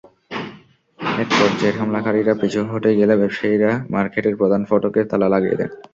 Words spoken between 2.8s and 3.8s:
গেলে ব্যবসায়ীরা